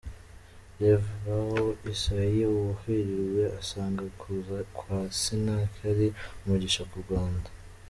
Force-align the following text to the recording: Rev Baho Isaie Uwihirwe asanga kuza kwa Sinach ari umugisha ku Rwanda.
Rev 0.79 1.03
Baho 1.23 1.65
Isaie 1.93 2.45
Uwihirwe 2.57 3.43
asanga 3.59 4.05
kuza 4.19 4.57
kwa 4.75 4.99
Sinach 5.19 5.77
ari 5.91 6.07
umugisha 6.41 6.83
ku 6.91 6.97
Rwanda. 7.05 7.49